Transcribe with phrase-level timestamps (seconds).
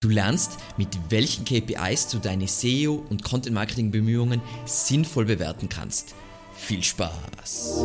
[0.00, 6.14] Du lernst, mit welchen KPIs du deine SEO und Content Marketing Bemühungen sinnvoll bewerten kannst.
[6.54, 7.84] Viel Spaß!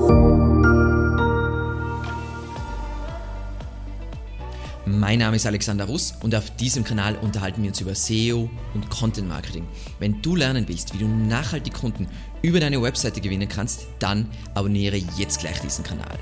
[4.86, 8.92] Mein Name ist Alexander Russ und auf diesem Kanal unterhalten wir uns über SEO und
[8.92, 9.68] Content Marketing.
[9.98, 12.08] Wenn du lernen willst, wie du nachhaltig Kunden
[12.44, 16.20] über deine Webseite gewinnen kannst, dann abonniere jetzt gleich diesen Kanal.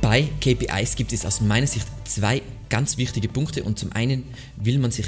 [0.00, 4.24] Bei KPIs gibt es aus meiner Sicht zwei ganz wichtige Punkte und zum einen
[4.56, 5.06] will man sich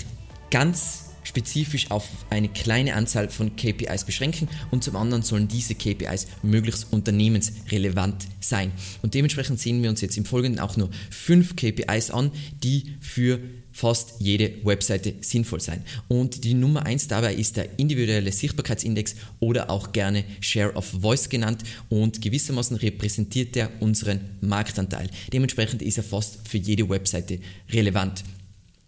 [0.51, 6.27] ganz spezifisch auf eine kleine Anzahl von KPIs beschränken und zum anderen sollen diese KPIs
[6.43, 8.73] möglichst unternehmensrelevant sein.
[9.03, 12.33] Und dementsprechend sehen wir uns jetzt im Folgenden auch nur fünf KPIs an,
[12.63, 13.39] die für
[13.73, 15.85] fast jede Webseite sinnvoll sein.
[16.09, 21.29] Und die Nummer eins dabei ist der individuelle Sichtbarkeitsindex oder auch gerne Share of Voice
[21.29, 25.09] genannt und gewissermaßen repräsentiert er unseren Marktanteil.
[25.33, 27.39] Dementsprechend ist er fast für jede Webseite
[27.71, 28.25] relevant.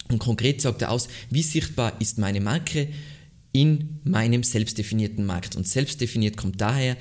[0.09, 2.89] Und konkret sagt er aus, wie sichtbar ist meine Marke
[3.53, 5.57] in meinem selbstdefinierten Markt.
[5.57, 6.97] Und selbstdefiniert kommt daher,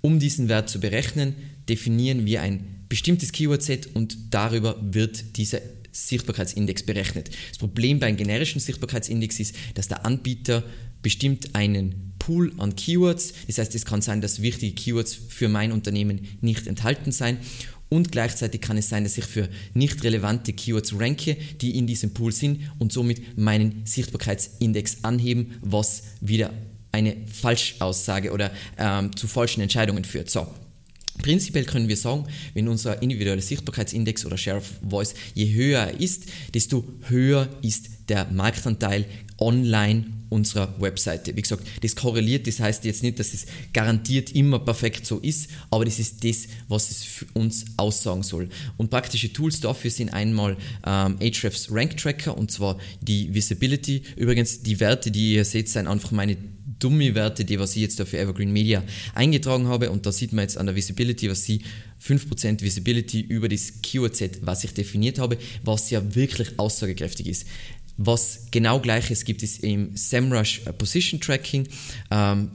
[0.00, 1.34] um diesen Wert zu berechnen,
[1.68, 5.60] definieren wir ein bestimmtes Keyword-Set und darüber wird dieser
[5.96, 7.30] Sichtbarkeitsindex berechnet.
[7.48, 10.62] Das Problem beim generischen Sichtbarkeitsindex ist, dass der Anbieter
[11.02, 13.32] bestimmt einen Pool an Keywords.
[13.46, 17.38] Das heißt, es kann sein, dass wichtige Keywords für mein Unternehmen nicht enthalten sein
[17.88, 22.14] und gleichzeitig kann es sein, dass ich für nicht relevante Keywords ranke, die in diesem
[22.14, 26.52] Pool sind und somit meinen Sichtbarkeitsindex anheben, was wieder
[26.90, 30.30] eine Falschaussage oder ähm, zu falschen Entscheidungen führt.
[30.30, 30.46] So.
[31.18, 36.00] Prinzipiell können wir sagen, wenn unser individueller Sichtbarkeitsindex oder Share of Voice je höher er
[36.00, 39.06] ist, desto höher ist der Marktanteil
[39.38, 41.36] online unserer Webseite.
[41.36, 45.50] Wie gesagt, das korreliert, das heißt jetzt nicht, dass es garantiert immer perfekt so ist,
[45.70, 48.48] aber das ist das, was es für uns aussagen soll.
[48.76, 54.02] Und praktische Tools dafür sind einmal ähm, Ahrefs Rank Tracker und zwar die Visibility.
[54.16, 56.36] Übrigens, die Werte, die ihr seht, sind einfach meine
[56.78, 58.82] Dummy-Werte, die was ich jetzt da für Evergreen Media
[59.14, 61.62] eingetragen habe und da sieht man jetzt an der Visibility, was sie
[62.04, 67.46] 5% Visibility über das Keyword-Set, was ich definiert habe, was ja wirklich aussagekräftig ist.
[67.98, 71.66] Was genau gleiches gibt es im SEMrush Position Tracking.
[72.10, 72.50] Ähm,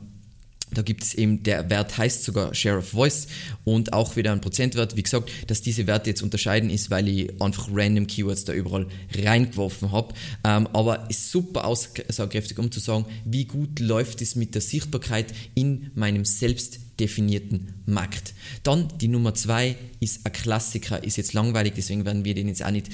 [0.73, 3.27] da gibt es eben, der Wert heißt sogar Share of Voice
[3.63, 4.95] und auch wieder ein Prozentwert.
[4.95, 8.87] Wie gesagt, dass diese Werte jetzt unterscheiden ist, weil ich einfach random Keywords da überall
[9.15, 10.13] reingeworfen habe.
[10.43, 15.33] Ähm, aber ist super aussagekräftig, um zu sagen, wie gut läuft es mit der Sichtbarkeit
[15.55, 18.33] in meinem selbst definierten Markt.
[18.63, 22.63] Dann die Nummer zwei ist ein Klassiker, ist jetzt langweilig, deswegen werden wir den jetzt
[22.63, 22.89] auch nicht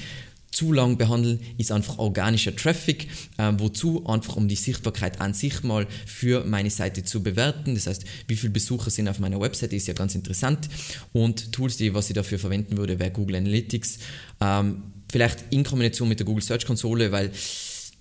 [0.50, 5.62] zu lang behandeln, ist einfach organischer Traffic, äh, wozu einfach um die Sichtbarkeit an sich
[5.62, 7.74] mal für meine Seite zu bewerten.
[7.74, 10.68] Das heißt, wie viele Besucher sind auf meiner Webseite, ist ja ganz interessant.
[11.12, 13.98] Und Tools, die was ich dafür verwenden würde, wäre Google Analytics.
[14.40, 17.30] Ähm, vielleicht in Kombination mit der Google Search Konsole, weil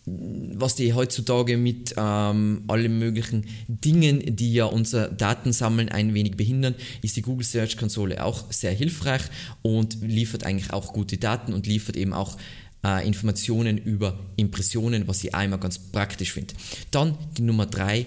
[0.09, 6.75] was die heutzutage mit ähm, allen möglichen Dingen, die ja unser Datensammeln ein wenig behindern,
[7.01, 9.23] ist die Google Search Konsole auch sehr hilfreich
[9.63, 12.37] und liefert eigentlich auch gute Daten und liefert eben auch
[12.85, 16.53] äh, Informationen über Impressionen, was ich einmal ganz praktisch finde.
[16.91, 18.05] Dann die Nummer drei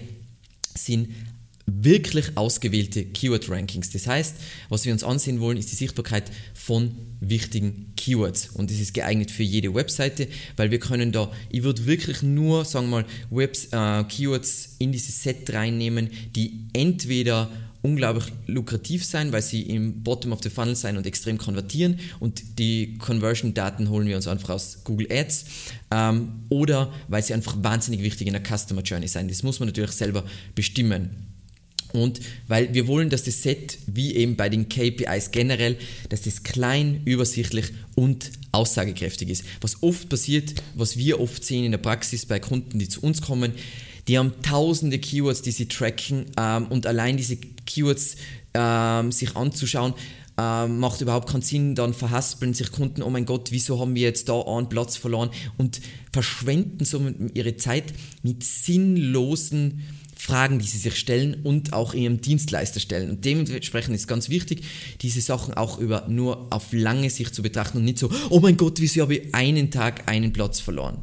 [0.75, 1.09] sind
[1.65, 3.91] wirklich ausgewählte Keyword-Rankings.
[3.91, 4.35] Das heißt,
[4.69, 8.49] was wir uns ansehen wollen, ist die Sichtbarkeit von wichtigen Keywords.
[8.49, 10.27] Und das ist geeignet für jede Webseite,
[10.57, 14.91] weil wir können da, ich würde wirklich nur, sagen wir mal, Webs, äh, Keywords in
[14.91, 17.49] dieses Set reinnehmen, die entweder
[17.81, 22.59] unglaublich lukrativ sein, weil sie im Bottom of the Funnel sein und extrem konvertieren und
[22.59, 25.45] die Conversion-Daten holen wir uns einfach aus Google Ads
[25.89, 29.27] ähm, oder weil sie einfach wahnsinnig wichtig in der Customer Journey sein.
[29.27, 30.23] Das muss man natürlich selber
[30.53, 31.30] bestimmen.
[31.93, 35.77] Und weil wir wollen, dass das Set, wie eben bei den KPIs generell,
[36.09, 39.43] dass das klein, übersichtlich und aussagekräftig ist.
[39.61, 43.21] Was oft passiert, was wir oft sehen in der Praxis bei Kunden, die zu uns
[43.21, 43.53] kommen,
[44.07, 48.15] die haben tausende Keywords, die sie tracken ähm, und allein diese Keywords
[48.53, 49.93] ähm, sich anzuschauen,
[50.37, 54.03] ähm, macht überhaupt keinen Sinn, dann verhaspeln sich Kunden, oh mein Gott, wieso haben wir
[54.03, 55.81] jetzt da einen Platz verloren und
[56.11, 57.01] verschwenden so
[57.33, 59.81] ihre Zeit mit sinnlosen
[60.21, 63.09] Fragen, die sie sich stellen und auch ihrem Dienstleister stellen.
[63.09, 64.63] Und dementsprechend ist ganz wichtig,
[65.01, 68.55] diese Sachen auch über nur auf lange Sicht zu betrachten und nicht so, oh mein
[68.55, 70.99] Gott, wieso habe ich einen Tag einen Platz verloren.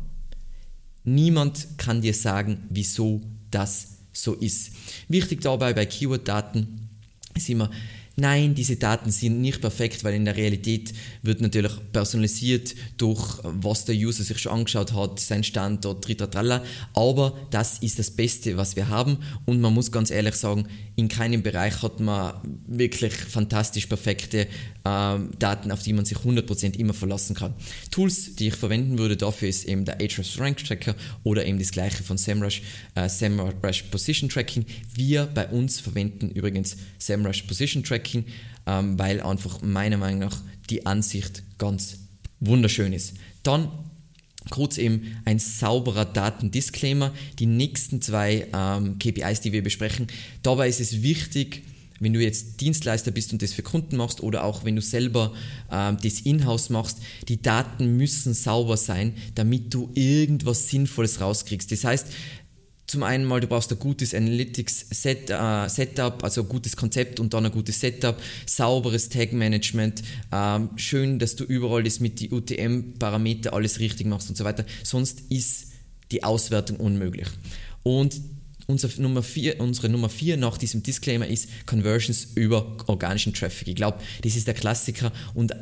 [1.02, 3.20] Niemand kann dir sagen, wieso
[3.50, 4.70] das so ist.
[5.08, 6.88] Wichtig dabei bei Keyword-Daten
[7.34, 7.72] ist immer,
[8.20, 10.92] Nein, diese Daten sind nicht perfekt, weil in der Realität
[11.22, 16.62] wird natürlich personalisiert durch was der User sich schon angeschaut hat, sein Standort, tritra
[16.94, 20.66] Aber das ist das Beste, was wir haben und man muss ganz ehrlich sagen,
[20.96, 22.34] in keinem Bereich hat man
[22.66, 24.48] wirklich fantastisch perfekte
[24.84, 27.54] ähm, Daten, auf die man sich 100% immer verlassen kann.
[27.92, 31.70] Tools, die ich verwenden würde dafür ist eben der Ahrefs Rank Tracker oder eben das
[31.70, 32.62] gleiche von SEMrush,
[32.96, 34.66] äh, SEMrush Position Tracking.
[34.92, 38.24] Wir bei uns verwenden übrigens SEMrush Position Tracking Tracking,
[38.66, 40.40] ähm, weil einfach meiner Meinung nach
[40.70, 41.98] die Ansicht ganz
[42.40, 43.14] wunderschön ist.
[43.42, 43.70] Dann
[44.50, 47.12] kurz eben ein sauberer Datendisclaimer.
[47.38, 50.06] Die nächsten zwei ähm, KPIs, die wir besprechen.
[50.42, 51.62] Dabei ist es wichtig,
[52.00, 55.34] wenn du jetzt Dienstleister bist und das für Kunden machst oder auch wenn du selber
[55.70, 61.72] ähm, das Inhouse machst, die Daten müssen sauber sein, damit du irgendwas Sinnvolles rauskriegst.
[61.72, 62.06] Das heißt,
[62.88, 67.20] zum einen mal, du brauchst ein gutes Analytics Set, äh, Setup, also ein gutes Konzept
[67.20, 70.02] und dann ein gutes Setup, sauberes Tag Management,
[70.32, 74.64] ähm, schön, dass du überall das mit die UTM-Parameter alles richtig machst und so weiter.
[74.82, 75.66] Sonst ist
[76.10, 77.28] die Auswertung unmöglich.
[77.82, 78.20] Und
[78.66, 83.68] unsere Nummer, vier, unsere Nummer vier nach diesem Disclaimer ist Conversions über organischen Traffic.
[83.68, 85.54] Ich glaube, das ist der Klassiker und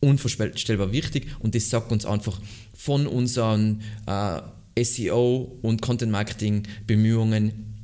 [0.00, 2.38] unvorstellbar wichtig und das sagt uns einfach
[2.74, 4.42] von unseren äh,
[4.80, 7.74] SEO und Content Marketing Bemühungen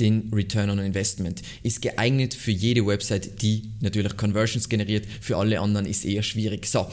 [0.00, 1.42] den Return on Investment.
[1.62, 5.06] Ist geeignet für jede Website, die natürlich Conversions generiert.
[5.20, 6.66] Für alle anderen ist eher schwierig.
[6.66, 6.88] So,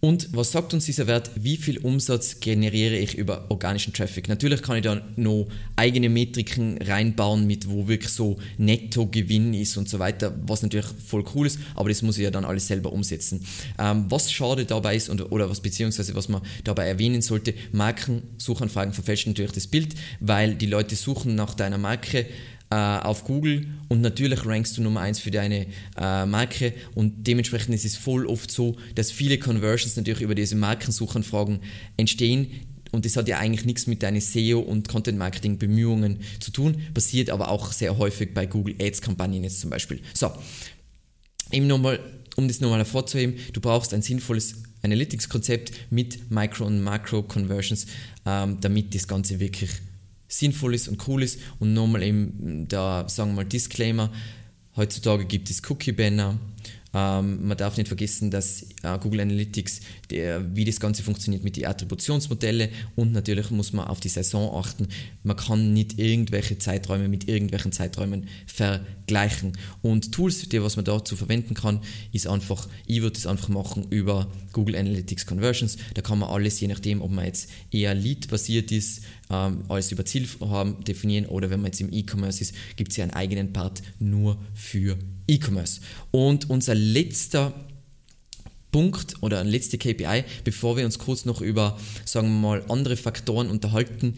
[0.00, 1.30] und was sagt uns dieser Wert?
[1.34, 4.28] Wie viel Umsatz generiere ich über organischen Traffic?
[4.28, 9.88] Natürlich kann ich da noch eigene Metriken reinbauen, mit wo wirklich so Nettogewinn ist und
[9.88, 12.92] so weiter, was natürlich voll cool ist, aber das muss ich ja dann alles selber
[12.92, 13.46] umsetzen.
[13.78, 18.92] Ähm, was schade dabei ist und, oder was beziehungsweise was man dabei erwähnen sollte, Markensuchanfragen
[18.92, 22.26] verfälschen natürlich das Bild, weil die Leute suchen nach deiner Marke
[22.74, 25.66] äh, auf Google und natürlich rankst du Nummer 1 für deine
[25.96, 30.56] äh, Marke und dementsprechend ist es voll oft so, dass viele Conversions natürlich über diese
[30.56, 31.60] Markensuchanfragen
[31.96, 32.50] entstehen,
[32.90, 36.80] und das hat ja eigentlich nichts mit deinen SEO und Content Marketing Bemühungen zu tun,
[36.94, 40.00] passiert aber auch sehr häufig bei Google Ads Kampagnen jetzt zum Beispiel.
[40.12, 40.30] So,
[41.50, 41.98] eben nochmal,
[42.36, 47.86] um das nochmal hervorzuheben, du brauchst ein sinnvolles Analytics Konzept mit Micro- und Macro-Conversions,
[48.26, 49.70] ähm, damit das Ganze wirklich
[50.38, 51.38] sinnvoll ist und cool ist.
[51.58, 54.10] Und nochmal eben da, sagen wir mal, Disclaimer,
[54.76, 56.38] heutzutage gibt es Cookie-Banner,
[56.94, 61.56] ähm, man darf nicht vergessen, dass äh, Google Analytics, der, wie das Ganze funktioniert mit
[61.56, 64.86] den Attributionsmodellen und natürlich muss man auf die Saison achten.
[65.24, 69.58] Man kann nicht irgendwelche Zeiträume mit irgendwelchen Zeiträumen vergleichen.
[69.82, 71.80] Und Tools, die was man dazu verwenden kann,
[72.12, 75.76] ist einfach, ich würde es einfach machen über Google Analytics Conversions.
[75.94, 80.04] Da kann man alles, je nachdem, ob man jetzt eher Lead-basiert ist, ähm, alles über
[80.04, 83.82] Zielvorhaben definieren oder wenn man jetzt im E-Commerce ist, gibt es ja einen eigenen Part
[83.98, 85.80] nur für E-Commerce.
[86.10, 87.54] Und unser letzter
[88.70, 92.96] Punkt oder ein letzter KPI, bevor wir uns kurz noch über, sagen wir mal, andere
[92.96, 94.16] Faktoren unterhalten,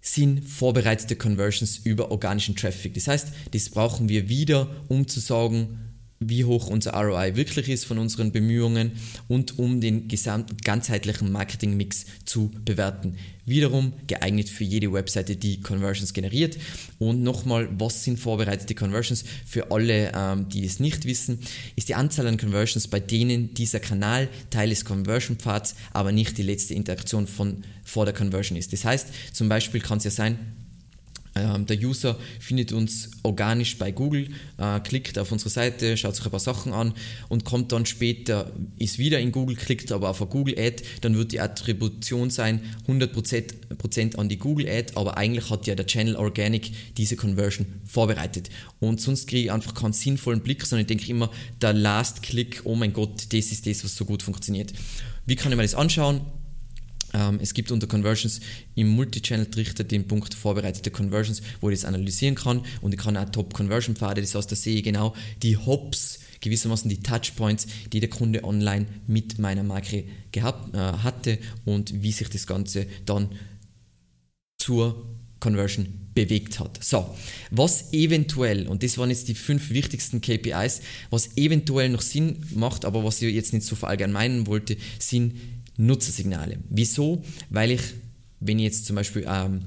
[0.00, 2.94] sind vorbereitete Conversions über organischen Traffic.
[2.94, 5.81] Das heißt, das brauchen wir wieder, um zu sagen,
[6.28, 8.92] wie hoch unser ROI wirklich ist von unseren Bemühungen
[9.28, 13.16] und um den gesamten ganzheitlichen Marketingmix zu bewerten.
[13.44, 16.56] Wiederum geeignet für jede Webseite, die Conversions generiert.
[16.98, 19.24] Und nochmal, was sind vorbereitete Conversions?
[19.44, 21.40] Für alle, ähm, die es nicht wissen,
[21.74, 26.42] ist die Anzahl an Conversions, bei denen dieser Kanal Teil des Conversion-Pfads, aber nicht die
[26.42, 28.72] letzte Interaktion von vor der Conversion ist.
[28.72, 30.38] Das heißt, zum Beispiel kann es ja sein,
[31.34, 36.30] der User findet uns organisch bei Google, äh, klickt auf unsere Seite, schaut sich ein
[36.30, 36.92] paar Sachen an
[37.30, 41.16] und kommt dann später, ist wieder in Google, klickt aber auf eine Google Ad, dann
[41.16, 46.16] wird die Attribution sein 100% an die Google Ad, aber eigentlich hat ja der Channel
[46.16, 48.50] Organic diese Conversion vorbereitet.
[48.78, 51.30] Und sonst kriege ich einfach keinen sinnvollen Blick, sondern ich denke immer,
[51.62, 54.72] der Last Click, oh mein Gott, das ist das, was so gut funktioniert.
[55.24, 56.20] Wie kann ich mir das anschauen?
[57.14, 58.40] Ähm, es gibt unter Conversions
[58.74, 63.28] im Multichannel-Trichter den Punkt vorbereitete Conversions, wo ich das analysieren kann und ich kann auch
[63.28, 68.44] Top-Conversion-Pfade, das heißt, da sehe ich genau die Hops, gewissermaßen die Touchpoints, die der Kunde
[68.44, 73.30] online mit meiner Marke gehabt, äh, hatte und wie sich das Ganze dann
[74.58, 75.06] zur
[75.40, 76.82] Conversion bewegt hat.
[76.82, 77.14] So,
[77.50, 82.84] was eventuell, und das waren jetzt die fünf wichtigsten KPIs, was eventuell noch Sinn macht,
[82.84, 85.34] aber was ich jetzt nicht so verallgemeinern wollte, sind
[85.76, 86.58] Nutzersignale.
[86.68, 87.22] Wieso?
[87.50, 87.82] Weil ich,
[88.40, 89.60] wenn ich jetzt zum Beispiel ähm,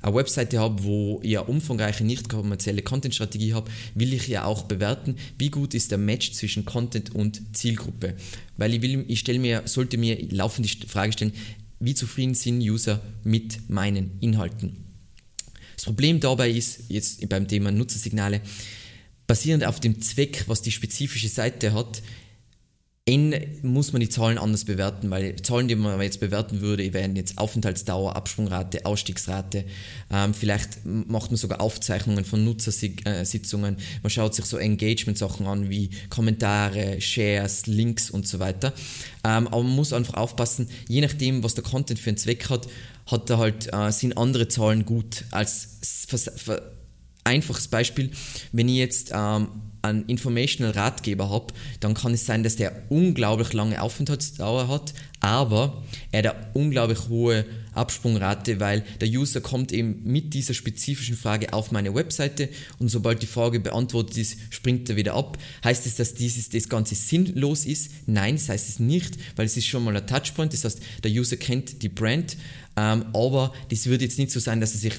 [0.00, 4.62] eine Webseite habe, wo ich eine umfangreiche, nicht kommerzielle Content-Strategie habe, will ich ja auch
[4.62, 8.14] bewerten, wie gut ist der Match zwischen Content und Zielgruppe.
[8.56, 11.32] Weil ich will, ich stelle mir, sollte mir laufend die Frage stellen,
[11.80, 14.84] wie zufrieden sind User mit meinen Inhalten.
[15.76, 18.40] Das Problem dabei ist, jetzt beim Thema Nutzersignale,
[19.26, 22.02] basierend auf dem Zweck, was die spezifische Seite hat,
[23.62, 27.38] muss man die Zahlen anders bewerten, weil Zahlen, die man jetzt bewerten würde, wären jetzt
[27.38, 29.64] Aufenthaltsdauer, Absprungrate, Ausstiegsrate.
[30.10, 33.76] Ähm, vielleicht macht man sogar Aufzeichnungen von Nutzersitzungen.
[34.02, 38.74] Man schaut sich so Engagement-Sachen an wie Kommentare, Shares, Links und so weiter.
[39.24, 42.68] Ähm, aber man muss einfach aufpassen, je nachdem, was der Content für einen Zweck hat,
[43.06, 45.78] hat er halt, äh, sind andere Zahlen gut als
[47.28, 48.10] einfaches Beispiel,
[48.52, 49.48] wenn ich jetzt ähm,
[49.82, 55.82] einen Informational Ratgeber habe, dann kann es sein, dass der unglaublich lange Aufenthaltsdauer hat, aber
[56.10, 57.44] er hat eine unglaublich hohe
[57.74, 63.22] Absprungrate, weil der User kommt eben mit dieser spezifischen Frage auf meine Webseite und sobald
[63.22, 65.38] die Frage beantwortet ist, springt er wieder ab.
[65.62, 67.90] Heißt es, dass dieses, das Ganze sinnlos ist?
[68.06, 71.10] Nein, das heißt es nicht, weil es ist schon mal ein Touchpoint, das heißt, der
[71.10, 72.36] User kennt die Brand,
[72.76, 74.94] ähm, aber das wird jetzt nicht so sein, dass er sich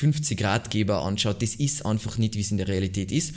[0.00, 1.42] 50 Ratgeber anschaut.
[1.42, 3.34] Das ist einfach nicht, wie es in der Realität ist.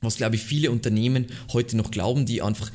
[0.00, 2.70] Was, glaube ich, viele Unternehmen heute noch glauben, die einfach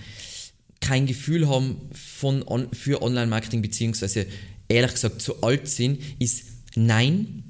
[0.79, 4.27] kein Gefühl haben von on, für Online-Marketing, beziehungsweise
[4.67, 7.43] ehrlich gesagt zu alt sind, ist nein,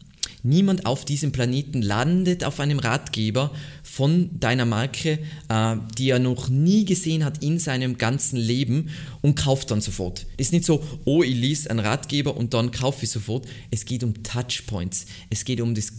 [0.44, 3.54] Niemand auf diesem Planeten landet auf einem Ratgeber
[3.92, 5.20] von deiner Marke,
[5.50, 10.26] äh, die er noch nie gesehen hat in seinem ganzen Leben und kauft dann sofort.
[10.38, 13.46] Das ist nicht so, oh, ich lese einen Ratgeber und dann kaufe ich sofort.
[13.70, 15.08] Es geht um Touchpoints.
[15.30, 15.92] Es geht um das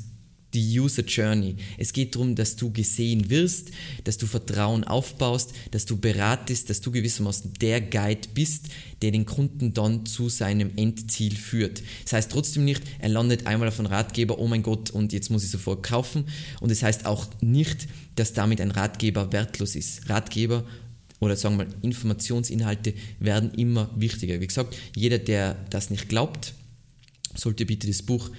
[0.54, 1.56] die User Journey.
[1.78, 3.70] Es geht darum, dass du gesehen wirst,
[4.04, 8.66] dass du Vertrauen aufbaust, dass du beratest, dass du gewissermaßen der Guide bist,
[9.00, 11.82] der den Kunden dann zu seinem Endziel führt.
[12.04, 15.30] Das heißt trotzdem nicht, er landet einmal auf einen Ratgeber, oh mein Gott, und jetzt
[15.30, 16.26] muss ich sofort kaufen.
[16.60, 20.08] Und es das heißt auch nicht, dass damit ein Ratgeber wertlos ist.
[20.08, 20.64] Ratgeber
[21.20, 24.40] oder sagen wir mal Informationsinhalte werden immer wichtiger.
[24.40, 26.54] Wie gesagt, jeder, der das nicht glaubt,
[27.34, 28.30] sollte bitte das Buch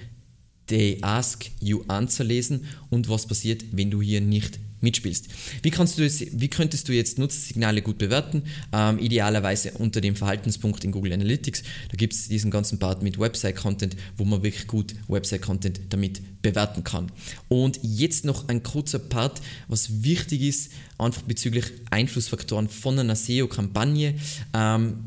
[0.66, 5.28] They Ask You Answer lesen und was passiert, wenn du hier nicht mitspielst.
[5.62, 8.44] Wie, kannst du es, wie könntest du jetzt Nutzersignale gut bewerten?
[8.72, 11.64] Ähm, idealerweise unter dem Verhaltenspunkt in Google Analytics.
[11.90, 16.84] Da gibt es diesen ganzen Part mit Website-Content, wo man wirklich gut Website-Content damit bewerten
[16.84, 17.10] kann.
[17.48, 24.14] Und jetzt noch ein kurzer Part, was wichtig ist, einfach bezüglich Einflussfaktoren von einer SEO-Kampagne,
[24.52, 25.04] ähm,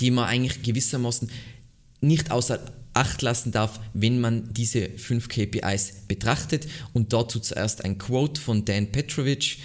[0.00, 1.30] die man eigentlich gewissermaßen
[2.00, 2.60] nicht außer
[2.96, 6.66] Acht lassen darf, wenn man diese fünf KPIs betrachtet.
[6.92, 9.58] Und dazu zuerst ein Quote von Dan Petrovic.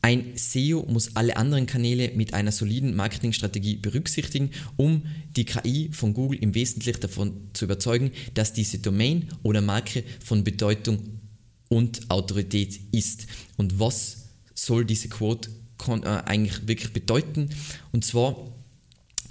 [0.00, 5.02] Ein SEO muss alle anderen Kanäle mit einer soliden Marketingstrategie berücksichtigen, um
[5.36, 10.44] die KI von Google im Wesentlichen davon zu überzeugen, dass diese Domain oder Marke von
[10.44, 11.20] Bedeutung
[11.68, 13.26] und Autorität ist.
[13.56, 15.50] Und was soll diese Quote
[15.88, 17.50] äh, eigentlich wirklich bedeuten?
[17.92, 18.36] Und zwar,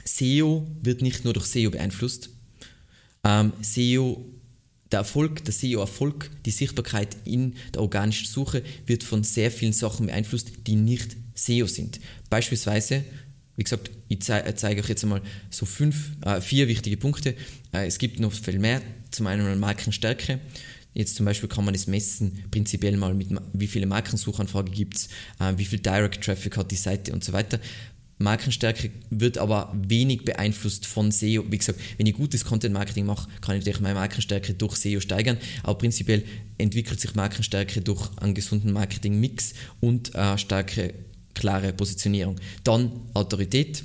[0.03, 2.29] SEO wird nicht nur durch SEO beeinflusst,
[3.27, 4.25] ähm, SEO,
[4.91, 10.07] der Erfolg, der SEO-Erfolg, die Sichtbarkeit in der organischen Suche wird von sehr vielen Sachen
[10.07, 11.99] beeinflusst, die nicht SEO sind.
[12.29, 13.03] Beispielsweise,
[13.57, 17.35] wie gesagt, ich zeige zeig euch jetzt einmal so fünf, äh, vier wichtige Punkte.
[17.73, 18.81] Äh, es gibt noch viel mehr.
[19.11, 20.39] Zum einen Markenstärke.
[20.93, 25.09] Jetzt zum Beispiel kann man das messen, prinzipiell mal mit wie viele Markensuchanfragen gibt es,
[25.39, 27.59] äh, wie viel Direct Traffic hat die Seite und so weiter.
[28.19, 31.45] Markenstärke wird aber wenig beeinflusst von SEO.
[31.49, 34.99] Wie gesagt, wenn ich gutes Content Marketing mache, kann ich natürlich meine Markenstärke durch SEO
[34.99, 36.23] steigern, aber prinzipiell
[36.57, 40.93] entwickelt sich Markenstärke durch einen gesunden Marketing-Mix und eine starke,
[41.35, 42.37] klare Positionierung.
[42.63, 43.83] Dann Autorität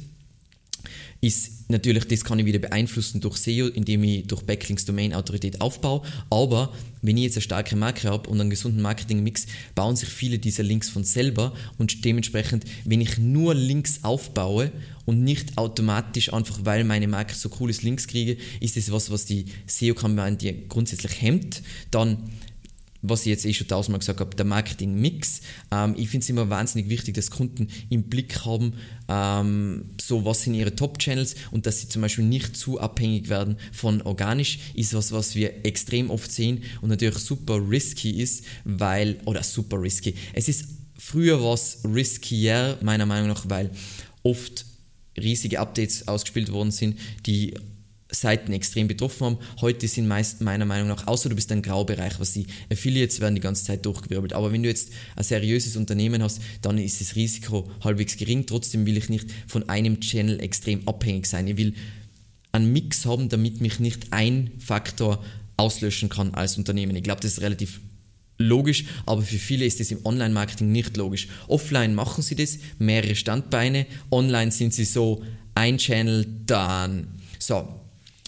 [1.23, 6.03] ist natürlich, das kann ich wieder beeinflussen durch SEO, indem ich durch Backlinks Domain-Autorität aufbaue.
[6.31, 10.41] Aber wenn ich jetzt eine starke Marke habe und einen gesunden Marketing-Mix, bauen sich viele
[10.41, 14.73] dieser Links von selber und dementsprechend, wenn ich nur Links aufbaue
[15.07, 19.11] und nicht automatisch einfach, weil meine Marke so cool ist, Links kriege, ist das was,
[19.11, 21.63] was die SEO-Kampagne grundsätzlich hemmt.
[21.93, 22.19] Dann
[23.03, 25.43] was ich jetzt eh schon tausendmal gesagt habe, der Marketing-Mix.
[25.71, 28.75] Ähm, ich finde es immer wahnsinnig wichtig, dass Kunden im Blick haben,
[29.09, 33.57] ähm, so was sind ihre Top-Channels und dass sie zum Beispiel nicht zu abhängig werden
[33.73, 39.19] von organisch, ist was, was wir extrem oft sehen und natürlich super risky ist, weil,
[39.25, 40.67] oder super risky, es ist
[40.97, 43.71] früher was riskier, meiner Meinung nach, weil
[44.23, 44.65] oft
[45.19, 47.55] riesige Updates ausgespielt worden sind, die
[48.13, 49.39] Seiten extrem betroffen haben.
[49.61, 53.35] Heute sind meist meiner Meinung nach, außer du bist ein Graubereich, was die Affiliates werden
[53.35, 54.35] die ganze Zeit durchgewirbelt.
[54.35, 58.47] Aber wenn du jetzt ein seriöses Unternehmen hast, dann ist das Risiko halbwegs gering.
[58.47, 61.49] Trotzdem will ich nicht von einem Channel extrem abhängig sein.
[61.49, 61.75] Ich will
[62.53, 65.25] einen Mix haben, damit mich nicht ein Faktor
[65.57, 66.95] auslöschen kann als Unternehmen.
[66.97, 67.81] Ich glaube, das ist relativ
[68.39, 71.29] logisch, aber für viele ist das im Online-Marketing nicht logisch.
[71.49, 75.23] Offline machen sie das, mehrere Standbeine, online sind sie so
[75.55, 77.07] ein Channel, dann
[77.39, 77.82] so,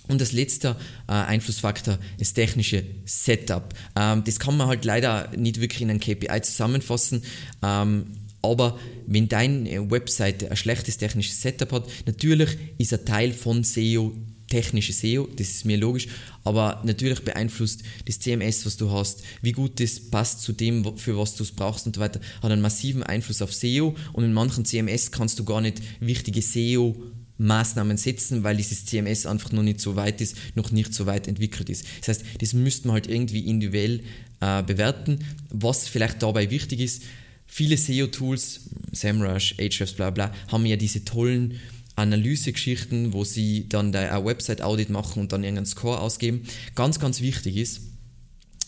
[0.09, 0.77] Und das letzte
[1.09, 3.75] äh, Einflussfaktor ist technische Setup.
[3.97, 7.23] Ähm, das kann man halt leider nicht wirklich in einem KPI zusammenfassen.
[7.63, 8.07] Ähm,
[8.43, 14.15] aber wenn deine Webseite ein schlechtes technisches Setup hat, natürlich ist ein Teil von SEO
[14.49, 16.07] technische SEO, das ist mir logisch,
[16.45, 21.17] aber natürlich beeinflusst das CMS, was du hast, wie gut das passt zu dem, für
[21.19, 24.33] was du es brauchst und so weiter, hat einen massiven Einfluss auf SEO und in
[24.33, 26.95] manchen CMS kannst du gar nicht wichtige SEO
[27.38, 31.26] Maßnahmen setzen, weil dieses CMS einfach noch nicht so weit ist, noch nicht so weit
[31.26, 31.85] entwickelt ist.
[32.00, 34.03] Das heißt, das müsste man halt irgendwie individuell
[34.41, 35.19] äh, bewerten.
[35.50, 37.03] Was vielleicht dabei wichtig ist,
[37.47, 41.59] viele SEO-Tools, SEMrush, Ahrefs, bla bla, haben ja diese tollen
[41.97, 46.43] Analysegeschichten, wo sie dann ein Website-Audit machen und dann irgendeinen Score ausgeben.
[46.75, 47.83] Ganz, ganz wichtig ist,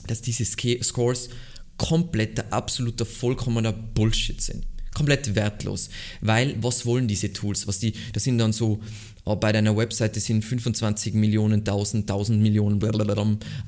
[0.06, 1.28] dass diese Scores
[1.76, 4.64] kompletter, absoluter, vollkommener Bullshit sind
[4.96, 5.90] komplett wertlos.
[6.22, 7.66] Weil, was wollen diese Tools?
[7.66, 8.80] Was die, das sind dann so,
[9.26, 12.80] äh, bei deiner Webseite sind 25 Millionen, 1000, 1000 Millionen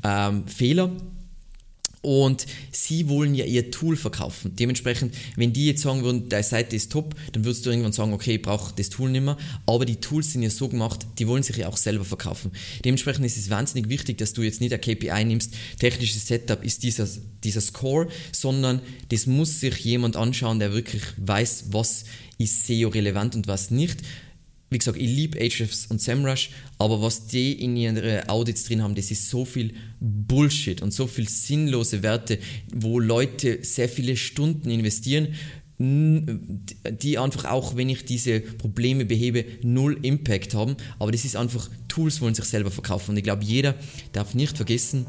[0.04, 0.90] ähm, Fehler
[2.02, 4.54] und sie wollen ja ihr Tool verkaufen.
[4.56, 8.12] Dementsprechend, wenn die jetzt sagen würden, deine Seite ist top, dann würdest du irgendwann sagen,
[8.12, 9.36] okay, ich brauche das Tool nicht mehr.
[9.66, 12.52] Aber die Tools sind ja so gemacht, die wollen sich ja auch selber verkaufen.
[12.84, 16.82] Dementsprechend ist es wahnsinnig wichtig, dass du jetzt nicht ein KPI nimmst, technisches Setup ist
[16.82, 17.08] dieser,
[17.42, 22.04] dieser Score, sondern das muss sich jemand anschauen, der wirklich weiß, was
[22.38, 24.02] ist SEO relevant und was nicht
[24.70, 28.94] wie gesagt, ich liebe Ahrefs und SEMrush, aber was die in ihren Audits drin haben,
[28.94, 32.38] das ist so viel Bullshit und so viel sinnlose Werte,
[32.72, 35.28] wo Leute sehr viele Stunden investieren,
[35.80, 40.76] die einfach auch, wenn ich diese Probleme behebe, null Impact haben.
[40.98, 43.12] Aber das ist einfach, Tools wollen sich selber verkaufen.
[43.12, 43.76] Und ich glaube, jeder
[44.12, 45.06] darf nicht vergessen,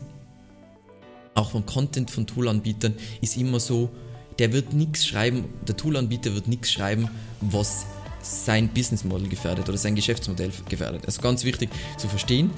[1.34, 3.90] auch vom Content von Toolanbietern ist immer so,
[4.38, 7.10] der wird nichts schreiben, der Toolanbieter wird nichts schreiben,
[7.42, 7.86] was
[8.22, 11.06] sein Business Model gefährdet oder sein Geschäftsmodell gefährdet.
[11.06, 12.52] Also ganz wichtig zu verstehen.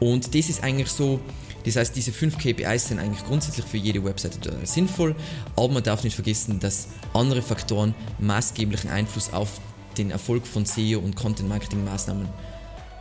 [0.00, 1.20] Und das ist eigentlich so,
[1.64, 5.16] das heißt, diese fünf KPIs sind eigentlich grundsätzlich für jede Webseite sinnvoll,
[5.56, 9.60] aber man darf nicht vergessen, dass andere Faktoren maßgeblichen Einfluss auf
[9.98, 12.28] den Erfolg von SEO und Content Marketing Maßnahmen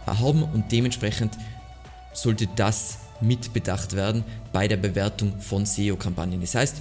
[0.06, 1.38] haben und dementsprechend
[2.14, 6.42] sollte das mitbedacht werden bei der Bewertung von SEO-Kampagnen.
[6.42, 6.78] Das heißt,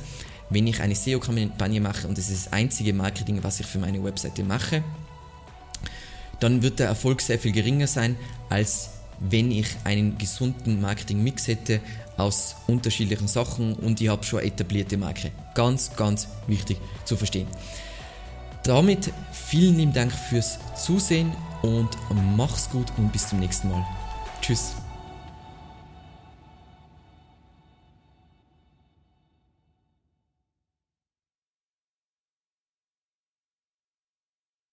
[0.50, 4.02] wenn ich eine SEO-Kampagne mache und das ist das einzige Marketing, was ich für meine
[4.02, 4.82] Webseite mache,
[6.40, 8.16] dann wird der Erfolg sehr viel geringer sein,
[8.48, 11.80] als wenn ich einen gesunden Marketing-Mix hätte
[12.16, 15.30] aus unterschiedlichen Sachen und ich habe schon etablierte Marke.
[15.54, 17.46] Ganz, ganz wichtig zu verstehen.
[18.62, 21.88] Damit vielen lieben Dank fürs Zusehen und
[22.36, 23.84] mach's gut und bis zum nächsten Mal.
[24.40, 24.74] Tschüss.